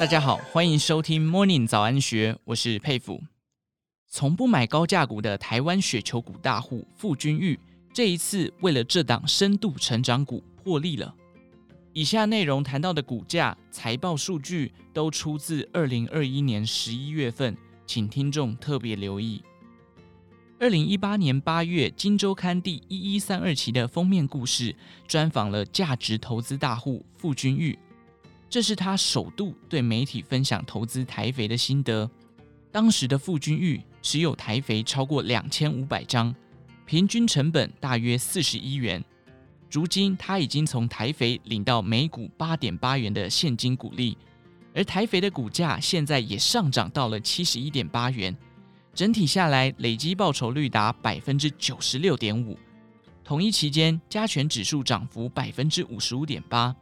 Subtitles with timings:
[0.00, 3.22] 大家好，欢迎收听 Morning 早安学，我是佩服。
[4.08, 7.60] 从不买高价股的台湾雪球股大户傅君玉，
[7.92, 11.14] 这一次为了这档深度成长股破例了。
[11.92, 17.54] 以下内容谈到的股价、财报数据都出自二零二一年十一月份，
[17.84, 19.42] 请听众特别留意。
[20.58, 24.74] 二零一八年八月，《金周刊》第一一三二期的封面故事
[25.06, 27.78] 专访了价值投资大户傅君玉，
[28.50, 32.10] 这是他首度对媒体分享投资台肥的心得。
[32.72, 36.34] 当时的傅君玉持有台肥超过两千五百张，
[36.84, 39.02] 平均成本大约四十一元。
[39.70, 44.18] 如今他已经从台肥领到每股八点八元的现金股利，
[44.74, 48.36] 而台肥的股价现在也上涨到了七十一点八元。
[48.92, 52.58] 整体下来，累积报酬率达百分之九十六点五。
[53.22, 56.74] 同一期间，加权指数涨幅百分之五十五点八，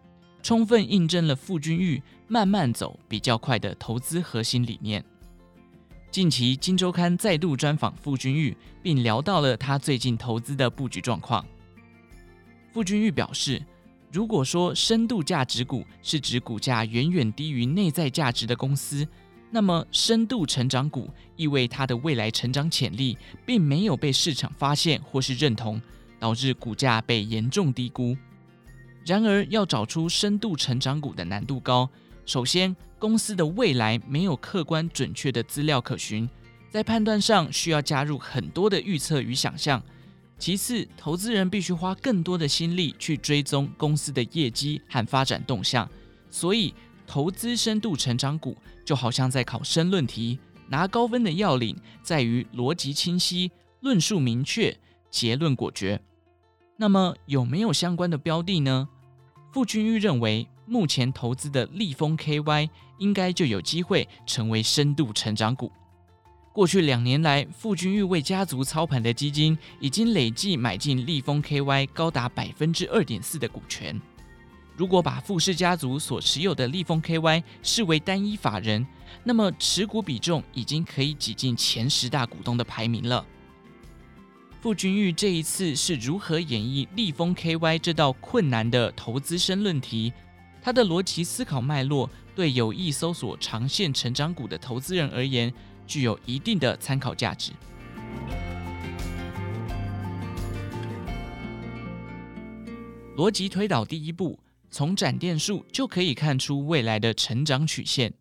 [0.42, 5.05] 充分印证了傅君玉慢慢走比较快的投资核心理念。
[6.11, 11.44] 近期，《金周刊》再度专访傅君玉，并聊到了他最近投资的布局状况。
[12.72, 13.62] 傅君玉表示，
[14.11, 19.06] 如果说深度价值股是指股价远远低于内在价值的公司，
[19.50, 25.81] 那么，深度成长股意味它的未来成长潜力并没有被市场发现或是认同，
[26.19, 28.16] 导致股价被严重低估。
[29.04, 31.88] 然而，要找出深度成长股的难度高。
[32.27, 36.28] 首先，公司的未来没有客观准确的资料可循，
[36.70, 39.82] 在判断上需要加入很多的预测与想象。
[40.38, 45.88] 其次，投资人必须花更多的心力去追踪公司的业绩和发展动向，
[46.30, 46.74] 所以。
[47.10, 48.54] 投资深度成长股，
[48.84, 50.38] 就好像在考申论题，
[50.69, 54.76] 拿高分的要领在于逻辑清晰、论述明确、
[55.10, 55.98] 结论果决。
[56.80, 58.88] 那么有没有相关的标的呢？
[59.52, 65.72] 傅君玉认为，目前投资的利丰 KY 应该就有机会成为深度成长股。
[66.53, 74.00] 过去两年来，傅君玉为家族操盘的基金已经累计买进利丰 KY 高达百分之二点四的股权。
[74.76, 78.86] 如果把傅氏家族所持有的利丰 KY 视为单一法人，
[79.24, 83.26] 那么持股比重已经可以挤进前十大股东的排名了。
[84.60, 90.12] 傅君玉这一次是如何演绎利丰 KY 这道困难的投资申论题？
[90.60, 95.54] 他的逻辑思考脉络对有意搜索长线成长股的投资人而言，
[95.86, 97.52] 具有一定的参考价值。
[103.16, 104.38] 逻辑推导第一步。
[104.70, 108.12] 从展店数就可以看出未来的成长曲线。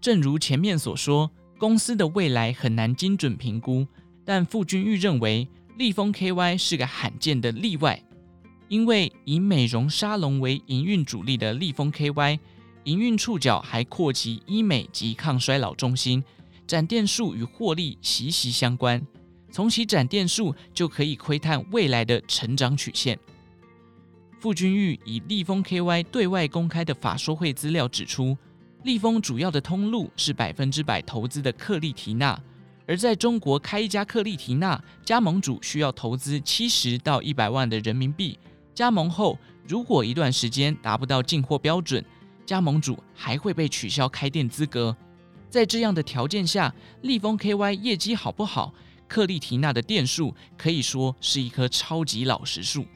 [0.00, 3.86] 正如前面所说，公司的未来很难精准评估，
[4.24, 8.02] 但傅君玉认为利丰 KY 是个罕见的例外，
[8.68, 12.38] 因为以美容沙龙为营运主力的利丰 KY，
[12.84, 16.22] 营运触角还扩及医美及抗衰老中心，
[16.66, 19.04] 展店数与获利息息相关。
[19.50, 23.18] 从其展店数就可以窥探未来的成长曲线。
[24.38, 28.36] 傅君玉以利丰 KY 对外公开的法说会资料指出，
[28.82, 32.40] 利丰主要的通路是百分之百投资的克丽缇娜，
[32.86, 38.38] 而在中国开一家克丽缇娜，加盟主需要投资七十到一百万的人民币。
[38.74, 42.04] 加盟后，如果一段时间达不到进货标准，
[42.44, 44.96] 加盟主还会被取消开店资格。
[45.48, 48.72] 在这样的条件下，利丰 KY 业绩好不好？
[49.06, 52.86] 克丽缇娜的店数可以说是一棵超级老实树。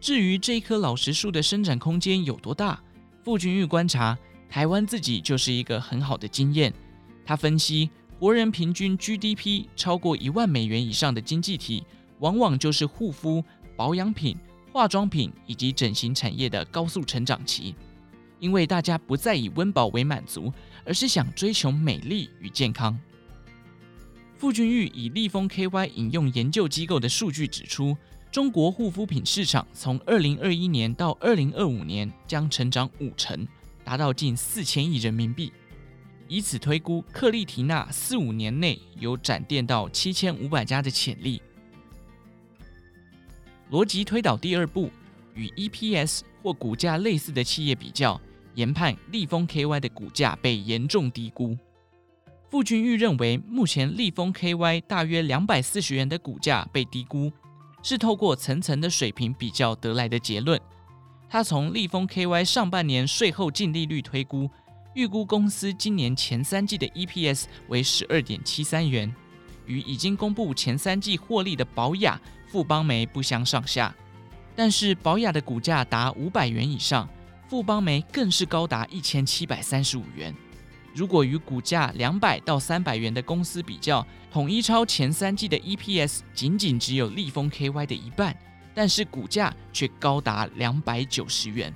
[0.00, 2.80] 至于这一棵老实树的生长空间有多大，
[3.24, 4.16] 傅君玉观察，
[4.48, 6.72] 台湾自己就是一个很好的经验。
[7.26, 7.90] 他分析，
[8.24, 11.84] 国人平均 GDP 超过一万美元以上的经济体，
[12.20, 13.44] 往往就是护肤、
[13.76, 14.34] 保养品、
[14.72, 17.74] 化妆品以及整形产业的高速成长期，
[18.40, 20.50] 因为大家不再以温饱为满足，
[20.86, 22.98] 而是想追求美丽与健康。
[24.38, 27.94] 傅君玉以利丰 KY 引用研究机构的数据指出，
[28.32, 33.46] 中国护肤品市场从二零二一年到二零二五年将成长五成，
[33.84, 35.52] 达到近四千亿人民币。
[36.28, 41.40] 以此推估，克丽缇娜四五年内有展店到七千五百家的潜力。
[43.70, 44.90] 逻辑推导第二步，
[45.34, 48.20] 与 EPS 或股价类似的企业比较，
[48.54, 51.56] 研判利丰 KY 的股价被严重低估。
[52.50, 57.32] 傅君玉认为，目前利丰 KY 大约两百四十元的股价被低估。
[57.86, 60.58] 是透过层层的水平比较得来的结论。
[61.28, 64.48] 他从利丰 KY 上半年税后净利率推估，
[64.94, 69.12] 预估公司今年前三季的 EPS 为十二点七三元，
[69.66, 73.92] 与已经公布前三季获利的宝雅、富邦媒不相上下。
[74.54, 77.08] 但是宝雅的股价达五百元以上，
[77.48, 80.32] 富邦媒更是高达一千七百三十五元。
[80.94, 88.36] 如果与股价两百到三百元的公司比较，统一超前三季的 EPS 仅仅只有立丰 KY 的一半，
[88.72, 91.74] 但是股价却高达两百九十元。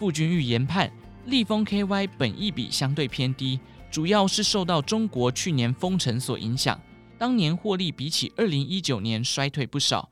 [0.00, 0.90] 傅君玉研判，
[1.26, 3.58] 立丰 KY 本益比相对偏低，
[3.90, 6.78] 主要是受到中国去年封城所影响，
[7.18, 10.08] 当年获利比起二零一九年衰退不少。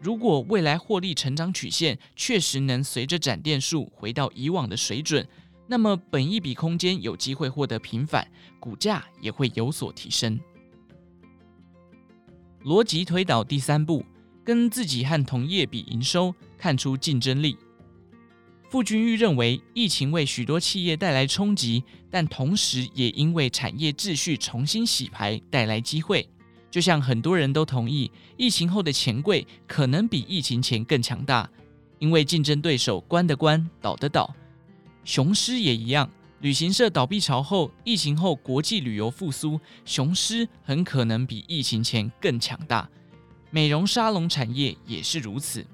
[0.00, 5.26] 如果未来获利成长曲线确实能随着展店数回到以往的水准，
[5.66, 8.30] 那么本益比空间有机会获得平反，
[8.60, 10.38] 股价也会有所提升。
[12.62, 14.04] 逻辑推导第三步，
[14.44, 17.56] 跟自己和同业比营收，看出竞争力。
[18.74, 26.28] 傅君玉认为，疫情为许多企业带来冲击，但同时也因为产业秩序重新洗牌带来机会。
[26.72, 31.48] 就像很多人都同意，疫情后的钱柜可能比疫情前更强大，
[32.00, 34.34] 因为竞争对手关的关，倒的倒。
[35.04, 36.10] 雄狮也一样，
[36.40, 42.90] 旅行社倒闭潮后，疫情后国际旅游复苏，雄狮很可能比疫情前更强大。
[43.52, 45.64] 美容沙龙产业也是如此。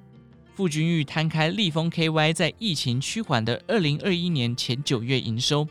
[0.55, 5.67] 傅君玉摊开立丰 KY 在疫情趋缓的二零二一年前九月营收，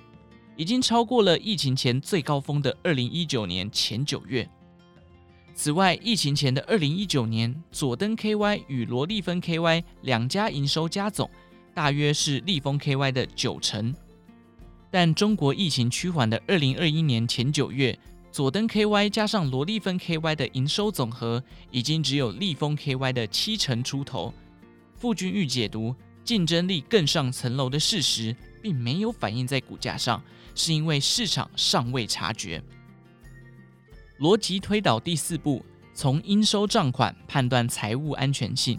[0.56, 4.50] 已经超过了疫情前最高峰的二零一九年前九月。
[5.54, 11.30] 此外，疫情前的二零一九年，佐登 KY 与罗丽芬 KY 两家营收加总
[11.74, 13.94] 大约是立丰 KY 的九成。
[14.90, 17.96] 但中国疫情趋缓的二零二一年前九月，
[18.32, 24.34] 佐登 KY 加上罗丽芬 KY 的营收总和已经只有立丰 KY 的七成出头。
[25.00, 30.22] 傅君玉解读，竞争力更上层楼的事实，并没有反映在股价上，
[30.54, 32.62] 是因为市场尚未察觉。
[34.20, 38.78] 逻辑推导第四步，从应收账款判断财务安全性。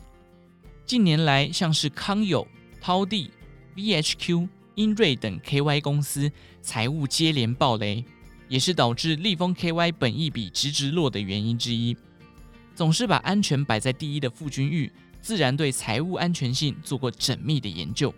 [0.85, 2.47] 近年来，像是康友、
[2.83, 3.31] 滔地、
[3.75, 6.31] VHQ、英瑞等 KY 公司
[6.61, 8.05] 财务接连暴雷，
[8.47, 11.97] 也是导致立丰 KY 本益比直直落的原因之一。
[12.75, 18.13] 总是把安全摆在第一的傅君玉，自然对财务安全性做过缜密的研究。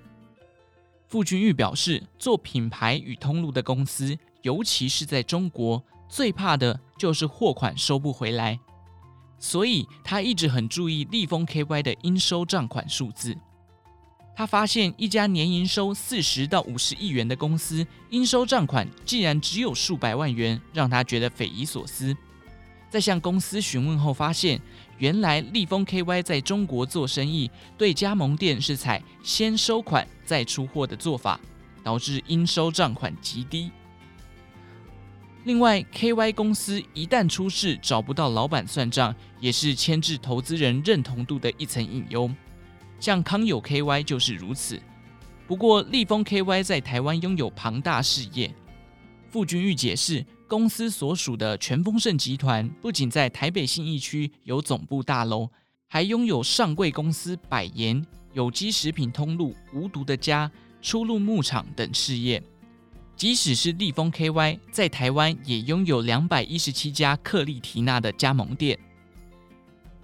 [1.09, 5.83] 傅君玉表示，做品牌与通路的公司，尤其是在中国。
[6.09, 8.61] 最怕的就是货款收不回来，
[9.39, 13.35] 所以他一直很注意立丰 KY 的应收账款数字。
[14.37, 22.15] 他发现一家年营收四十到五十亿元的公司，应收账款竟然只有数百万元，让他觉得匪夷所思。
[22.91, 24.61] 在向公司询问后，发现
[24.99, 31.41] 原来立丰 KY 在中国做生意，对加盟店是采先收款再出货的做法，
[31.83, 33.71] 导致应收账款极低。
[35.45, 42.31] 另外，KY 公司一旦出事找不到老板算账，也是牵制投资人认同度的一层隐忧。
[43.01, 44.81] 像康友 KY 就是如此。
[45.49, 48.55] 不过，立丰 KY 在台湾拥有庞大事业。
[49.29, 55.49] 傅君玉解释，公司所属的全丰盛集团不仅在台北信义区有总部大楼，
[55.89, 58.05] 还拥有上柜公司百盐、
[58.35, 60.53] 有机食品通路无毒的家、
[60.83, 62.43] 初鹿牧场等事业。
[63.17, 68.79] 即使是立丰 KY 在台湾也拥有两百一十七家克丽缇娜的加盟店。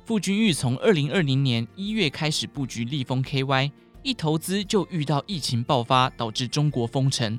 [0.06, 3.70] 傅君玉从二零二零年一月开始布局立丰 KY，
[4.02, 7.38] 一投资就遇到疫情爆发，导致中国封城，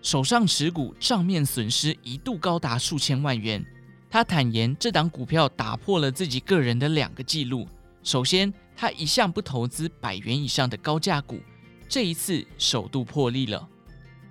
[0.00, 3.64] 手上持股账面损失一度高达数千万元。
[4.10, 7.68] 他坦言，这档股票打破了自己个人的两个记录。
[8.02, 11.40] 首先，他一向不投资百元以上的高价股，
[11.88, 13.68] 这一次首度破例了。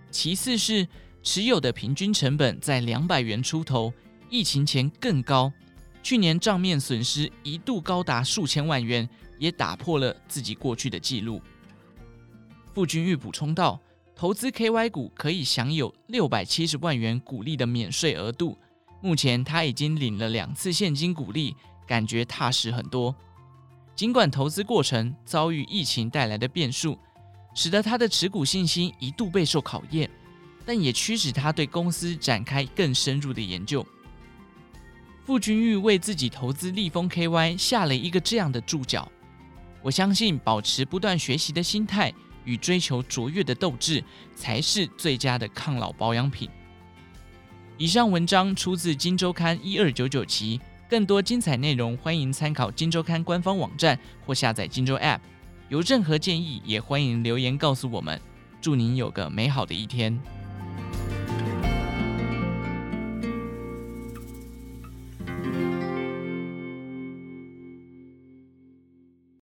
[0.09, 0.87] 其次是
[1.21, 3.93] 持有的平均成本在两百元出头，
[4.29, 5.51] 疫情前更高。
[6.01, 9.07] 去年账面损失一度高达数千万元，
[9.37, 11.41] 也打破了自己过去的记录。
[12.73, 13.79] 傅君玉补充道
[14.17, 18.57] ：“投资 KY 股可以享有六百七十万元股利的免税额度，
[18.99, 21.55] 目前他已经领了两次现金股利，
[21.85, 23.15] 感觉踏实很多。
[23.95, 26.97] 尽管投资过程遭遇疫情带来的变数。”
[27.57, 30.07] 使得他的持股信心一度备受考验，
[30.63, 33.83] 但也驱使他对公司展开更深入的研究。
[35.25, 39.11] 傅君玉为自己投资立丰 KY 下了一个这样的注脚：
[39.81, 42.13] 我相信保持不断学习的心态
[42.47, 44.01] 与追求卓越的斗志，
[44.33, 46.49] 才是最佳的抗老保养品。
[47.77, 55.17] 以上文章出自《金周刊》一二九九期，更多精彩内容欢迎参考《金周刊》官方网站或下载《金周 App》。
[55.67, 58.19] 有任何建议，也欢迎留言告诉我们。
[58.61, 60.17] 祝您有个美好的一天。